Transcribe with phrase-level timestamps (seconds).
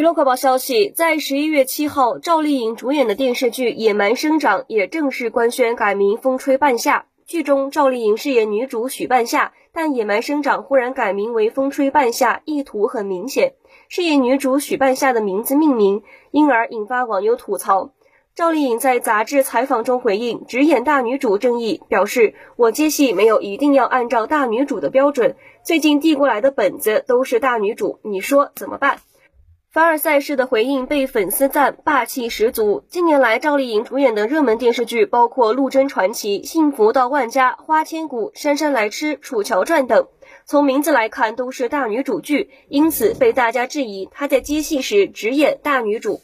[0.00, 7.00] 娱乐快报消息，在十一月七号，赵丽颖主演的电视剧《野蛮生长》也正式官宣改名《风吹半夏》。
[7.26, 13.52] 剧中，赵丽颖饰演女主许半夏，但《野蛮生长》忽然改名为《风吹半夏》，意图很明显，
[13.90, 17.92] 是以女主许半夏的名字命名，因而引发网友吐槽。
[18.34, 29.00] 赵丽颖在杂志采访中回应只演大女主争议，表示：“我接戏没有一定要按照大女主的标准，最近递过来的本子都是大女主，你说怎么办？”
[29.72, 32.82] 凡尔赛式的回应被粉丝赞霸气十足。
[32.88, 40.08] 近年来，赵丽颖主演的热门电视剧包括《陆贞传奇》《幸福到万家》《花千骨》《姗姗来迟》《楚乔传》等，
[40.44, 46.20] 从名字来看都是大女主剧，因此被大家质疑她在接戏时只演大女主。